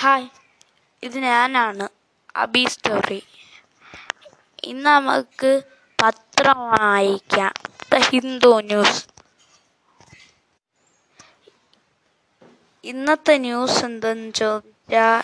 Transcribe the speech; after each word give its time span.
Hi 0.00 0.28
ഇത് 1.02 1.16
ഞാനാണ് 1.24 1.84
Abi 2.36 2.62
story. 2.64 3.18
ഇന്ന് 4.64 4.86
നമുക്ക് 4.86 5.50
പത്രം 5.98 6.58
വായിക്കാം. 6.70 7.52
The 7.92 8.00
Hindu 8.08 8.50
news. 8.70 9.02
ഇന്നത്തെ 12.84 13.36
ന്യൂസ് 13.38 13.78
എന്തെന്ന് 13.84 14.32
ചോദിച്ചാൽ 14.40 15.22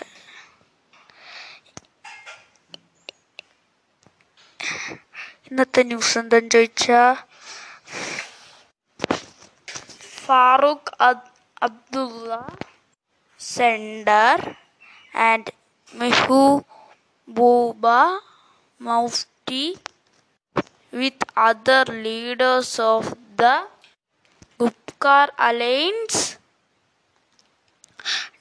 ഇന്നത്തെ 5.48 5.82
ന്യൂസ് 5.82 6.18
എന്തെന്ന് 6.18 6.50
ചോദിച്ചാൽ 6.50 7.14
Farooq 10.25 10.95
Abdulla 11.62 12.32
Sender 13.41 14.36
and 15.14 15.49
Mehbooba 15.96 16.64
Mufti 18.79 19.79
with 20.93 21.14
other 21.35 21.86
leaders 21.86 22.79
of 22.79 23.16
the 23.39 23.66
Gupkar 24.58 25.30
Alliance 25.39 26.36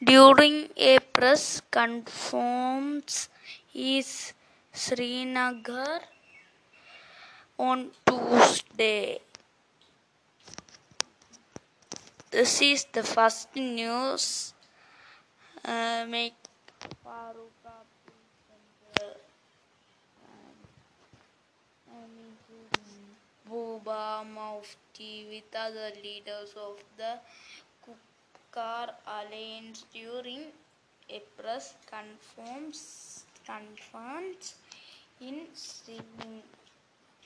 during 0.03 0.67
a 0.75 1.00
press 1.00 1.61
conference 1.72 3.30
is 3.73 4.34
Srinagar 4.73 6.02
on 7.58 7.91
Tuesday. 8.05 9.20
This 12.31 12.61
is 12.61 12.86
the 12.91 13.03
first 13.03 13.55
news 13.55 14.53
uh, 15.66 16.05
make 16.08 16.36
Faruka 17.04 17.76
and, 18.50 18.70
uh, 18.98 19.14
I 21.92 21.94
mean 22.16 22.38
Mufti 24.36 25.25
with 25.30 25.56
other 25.56 25.92
leaders 26.03 26.53
of 26.56 26.78
the 26.98 27.20
Gupkar 27.83 28.94
Alliance 29.08 29.86
during 29.94 30.52
a 31.09 31.20
press 31.38 31.76
conference 31.89 33.26
in 35.22 35.48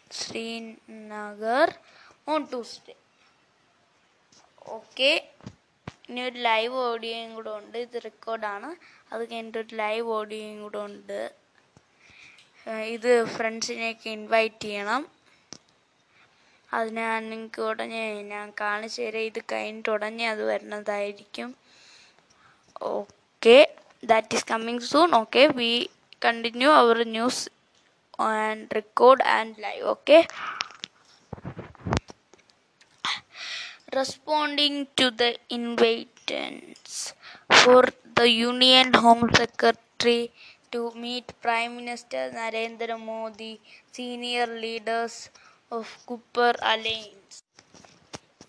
Srinagar 0.10 1.68
on 2.28 2.48
Tuesday. 2.48 2.96
Okay, 4.68 5.23
ഇനി 6.14 6.24
ഒരു 6.30 6.40
live 6.50 6.76
ഓഡിയോയും 6.88 7.30
കൂടെ 7.36 7.52
ഉണ്ട്. 7.60 7.78
ഇത് 7.86 7.96
റെക്കോർഡാണ് 8.08 8.70
അത് 9.14 9.22
കഴിഞ്ഞിട്ട് 9.30 9.60
ഒരു 9.64 9.74
live 9.76 10.08
ഓഡിയോയും 10.18 10.58
കൂടെ 10.64 10.80
ഉണ്ട്. 10.90 11.20
ഇത് 12.96 13.12
ഫ്രണ്ട്സിനെയൊക്കെ 13.36 14.10
ഇൻവൈറ്റ് 14.18 14.64
ചെയ്യണം. 14.66 15.02
അത് 16.70 16.90
ഞാൻ 17.00 17.18
നിങ്ങൾക്ക് 17.30 17.62
ഉടനെ 17.70 18.04
ഞാൻ 18.34 18.46
കാണിച്ചു 18.62 19.00
തരാം. 19.02 19.26
ഇത് 19.32 19.40
കഴിഞ്ഞിട്ട് 19.52 19.90
ഉടനെ 19.96 20.26
അത് 20.34 20.44
വരുന്നതായിരിക്കും. 20.52 21.50
Okay 22.94 23.58
that 24.12 24.36
is 24.38 24.48
coming 24.54 24.88
soon 24.92 25.10
okay 25.22 25.44
we 25.60 25.72
continue 26.26 26.72
our 26.82 26.98
news 27.18 27.44
and 28.30 28.66
record 28.80 29.26
and 29.38 29.56
live 29.66 29.84
okay 29.94 30.18
responding 33.96 34.88
to 34.96 35.12
the 35.12 35.32
invitations 35.50 37.14
for 37.62 37.84
the 38.16 38.28
Union 38.30 38.94
Home 38.94 39.30
Secretary 39.34 40.32
to 40.72 40.92
meet 40.96 41.34
Prime 41.42 41.76
Minister 41.78 42.32
Narendra 42.34 42.98
Modi, 43.00 43.60
senior 43.92 44.48
leaders 44.48 45.30
of 45.72 45.86
Gupkar 46.08 46.56
Alliance, 46.62 47.44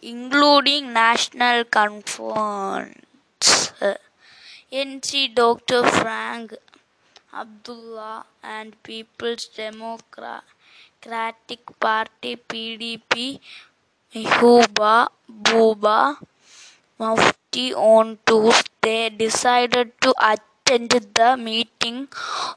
including 0.01 0.93
National 0.93 1.65
Conference, 1.65 3.03
NC 4.73 5.35
Dr. 5.35 5.83
Farooq 5.83 6.55
Abdullah 7.33 8.25
and 8.43 8.81
People's 8.83 9.47
Democratic 9.47 10.43
Party 11.81 12.37
PDP 12.37 13.41
Mehbooba 14.15 15.09
Buba 15.45 16.17
Mufti 17.01 17.75
on 17.75 18.17
Tuesday 18.25 19.11
decided 19.11 19.91
to 20.01 20.15
attend 20.33 20.91
the 21.19 21.37
meeting 21.37 22.07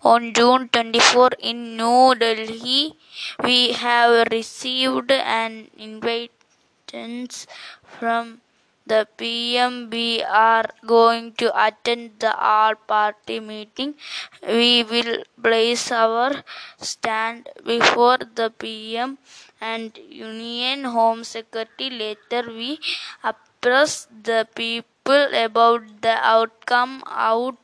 on 0.03 0.35
June 0.35 0.69
24 0.69 1.31
in 1.39 1.75
New 1.75 2.13
Delhi. 2.13 2.95
We 3.43 3.71
have 3.71 4.27
received 4.31 5.09
an 5.11 5.67
invitation 5.79 7.27
from 7.81 8.41
the 8.85 9.07
PM. 9.17 9.89
We 9.89 10.21
are 10.21 10.69
going 10.85 11.33
to 11.41 11.47
attend 11.65 12.19
the 12.19 12.37
all 12.39 12.75
party 12.75 13.39
meeting. 13.39 13.95
We 14.47 14.83
will 14.83 15.23
place 15.41 15.91
our 15.91 16.43
stand 16.77 17.49
before 17.65 18.19
the 18.35 18.51
PM 18.51 19.17
and 19.61 19.97
Union 20.09 20.83
Home 20.85 21.23
Secretary. 21.23 21.89
Later, 21.89 22.43
we 22.47 22.79
appraise 23.23 24.07
the 24.23 24.47
people 24.55 25.27
about 25.33 26.01
the 26.01 26.17
outcome. 26.35 27.03
Out 27.07 27.57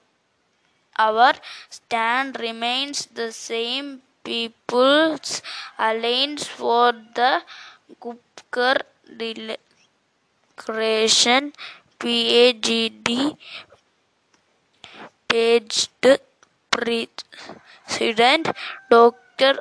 our 0.97 1.33
stand 1.69 2.39
remains 2.39 3.07
the 3.07 3.31
same. 3.31 4.01
People's 4.23 5.41
Alliance 5.77 6.47
for 6.47 6.93
the 6.93 7.41
Gupkar 7.99 8.77
Declaration 10.55 11.51
PAGD 11.99 13.37
paged 15.27 15.89
President. 16.71 18.47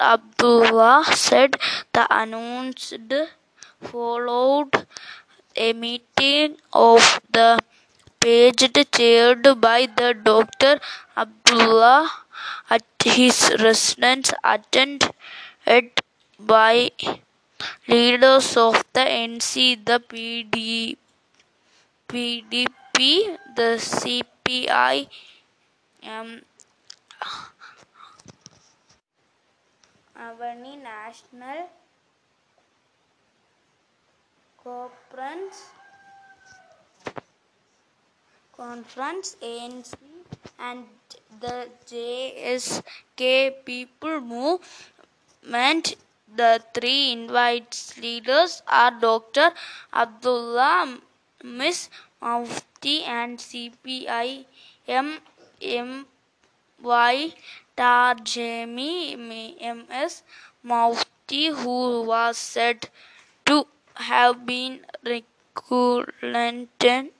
Abdullah 0.00 1.04
said 1.15 1.56
the 1.93 2.06
announced 2.10 3.12
followed 3.81 4.87
a 5.56 5.72
meeting 5.72 6.56
of 6.72 7.20
the 7.31 7.59
paged 8.21 8.78
chaired 8.92 9.60
by 9.60 9.87
the 9.97 10.15
Dr. 10.15 10.81
Abdullah 11.16 12.10
at 12.71 12.84
his 13.04 13.53
residence 13.59 14.32
attended 14.44 15.12
by 16.38 16.91
leaders 17.88 18.56
of 18.56 18.84
the 18.92 19.00
NC, 19.00 19.84
the 19.84 19.98
PD, 20.00 20.97
PDP, 22.09 23.38
the 23.56 23.71
CPI, 23.78 25.09
um, 26.04 26.42
Awami 30.22 30.81
National 30.81 31.69
Conference, 34.62 35.56
Conference, 38.56 39.37
ANC, 39.43 39.94
and 40.60 40.84
the 41.41 41.66
JSK 41.91 43.65
People 43.65 44.21
Movement. 44.21 45.97
The 46.37 46.62
three 46.72 47.12
invites 47.12 47.99
leaders 47.99 48.62
are 48.69 48.93
Dr. 48.93 49.50
Abdullah, 49.93 50.99
Miss 51.43 51.91
Mufti, 52.21 53.03
and 53.03 53.39
CPI 53.39 54.44
M. 54.87 55.19
M. 55.60 56.07
Y. 56.80 57.34
Tarigami 57.77 59.60
MS 59.60 60.22
Mufti, 60.63 61.48
who 61.48 62.03
was 62.03 62.39
said 62.39 62.89
to 63.47 63.66
have 63.95 64.47
been 64.47 64.86
reluctant 65.04 67.13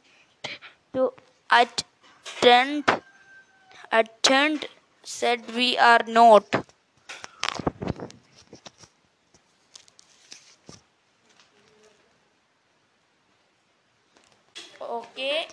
to 0.93 1.13
attend, 1.51 2.85
attend, 3.91 4.67
said 5.03 5.55
we 5.55 5.79
are 5.79 6.01
not. 6.07 6.45
Okay. 14.81 15.47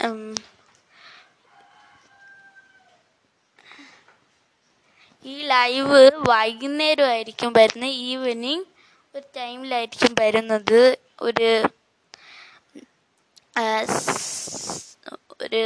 Um, 0.00 0.34
ഈ 5.26 5.34
live 5.42 6.00
വൈകുന്നേരമായിരിക്കും 6.30 7.50
വരുന്നത്. 7.52 7.94
Evening 8.10 8.64
ഒരു 9.14 9.26
ടൈമിലായിരിക്കും 9.36 10.12
വരുന്നത്. 10.20 10.80
ഒരു 11.20 11.50
ഒരു 15.42 15.62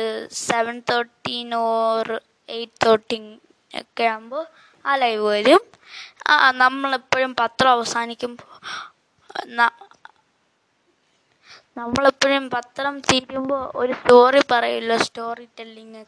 seven 0.46 0.76
thirteen 0.90 1.48
or 1.54 2.06
eight 2.48 2.86
thirteen 2.86 3.24
ഒക്കെ 3.74 4.04
ആകുമ്പോൾ 4.04 4.44
ആ 4.84 4.94
ലൈവ് 4.96 5.24
വരും. 5.26 5.62
നമ്മളെപ്പോഴും 6.62 7.32
പത്രം 7.40 7.70
അവസാനിക്കുമ്പോൾ 7.70 8.50
നമ്മളെപ്പോഴും 11.78 12.50
പത്രം 12.50 12.94
തീരുമ്പോൾ 13.00 13.62
ഒരു 13.74 13.92
സ്റ്റോറി 13.92 14.42
പറയുമല്ലോ 14.52 14.96
story 15.06 15.46
telling 15.58 16.00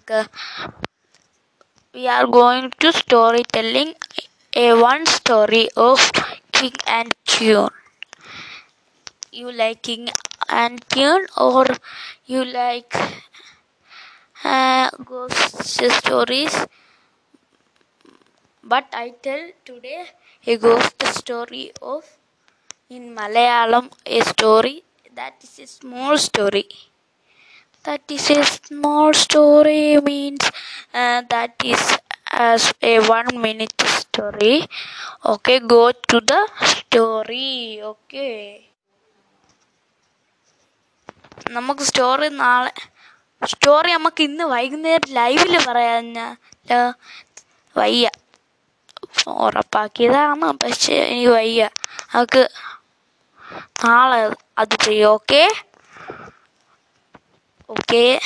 we 1.95 2.07
are 2.09 2.27
going 2.27 2.71
to 2.81 2.93
storytelling 2.93 3.95
a 4.55 4.75
one 4.75 5.07
story 5.07 5.69
of 5.77 6.11
king 6.53 6.75
and 6.87 7.15
tune 7.25 7.71
you 9.33 9.53
like 9.53 9.83
king 9.83 10.09
and 10.49 10.81
tune 10.89 11.27
or 11.37 11.67
you 12.27 12.43
like 12.45 12.95
uh, 14.45 14.91
ghost 15.05 15.83
stories? 16.01 16.67
But 18.65 18.87
i 18.93 19.11
tell 19.27 19.43
today 19.65 20.07
a 20.45 20.57
ghost 20.57 21.05
story 21.19 21.71
of 21.81 22.05
in 22.97 23.05
malayalam 23.19 23.87
a 24.07 24.21
story 24.33 24.77
that 25.15 25.35
is 25.49 25.55
a 25.61 25.67
small 25.67 26.19
story 26.19 26.67
that 27.85 28.05
is 28.17 28.27
a 28.37 28.43
small 28.43 29.11
story 29.25 29.83
means 30.09 30.45
uh, 31.01 31.21
that 31.33 31.55
is 31.73 31.83
as 32.49 32.63
a 32.91 32.95
one 33.17 33.33
minute 33.47 33.83
story. 34.03 34.57
Okay 35.33 35.59
go 35.75 35.83
to 36.13 36.19
the 36.33 36.41
story. 36.75 37.55
Okay. 37.93 38.39
നമുക്ക് 41.51 41.81
story 41.81 42.29
നാളെ 42.29 42.73
story 43.45 43.91
നമുക്ക് 43.93 44.23
ഇന്ന് 44.23 44.45
വൈകുന്നേരം 44.45 45.13
ലൈവിൽ 45.13 45.55
പറയാഞ്ഞ 45.69 46.19
വയ്യ. 47.77 48.11
ഉറപ്പാക്കിയതാണ് 49.27 50.47
പക്ഷെ 50.63 50.95
എനിക്ക് 50.95 51.31
വയ്യ. 51.31 51.63
നമുക്ക് 52.15 52.43
നാളെ 53.85 54.21
അത് 54.59 54.77
ചെയ്യും. 54.85 55.11
Okay 55.11 55.43
okay. 57.69 58.19